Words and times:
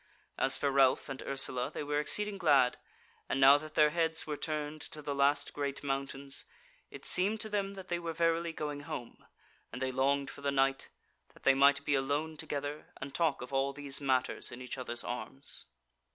As 0.35 0.57
for 0.57 0.71
Ralph 0.71 1.09
and 1.09 1.21
Ursula, 1.21 1.69
they 1.69 1.83
were 1.83 1.99
exceeding 1.99 2.39
glad, 2.39 2.79
and 3.29 3.39
now 3.39 3.59
that 3.59 3.75
their 3.75 3.91
heads 3.91 4.25
were 4.25 4.35
turned 4.35 4.81
to 4.81 4.99
the 4.99 5.13
last 5.13 5.53
great 5.53 5.83
mountains, 5.83 6.43
it 6.89 7.05
seemed 7.05 7.39
to 7.41 7.49
them 7.49 7.75
that 7.75 7.89
they 7.89 7.99
were 7.99 8.11
verily 8.11 8.51
going 8.51 8.79
home, 8.79 9.23
and 9.71 9.79
they 9.79 9.91
longed 9.91 10.31
for 10.31 10.41
the 10.41 10.49
night, 10.49 10.89
that 11.35 11.43
they 11.43 11.53
might 11.53 11.85
be 11.85 11.93
alone 11.93 12.35
together, 12.35 12.87
and 12.99 13.13
talk 13.13 13.43
of 13.43 13.53
all 13.53 13.73
these 13.73 14.01
matters 14.01 14.51
in 14.51 14.59
each 14.59 14.75
others' 14.75 15.03
arms. 15.03 15.65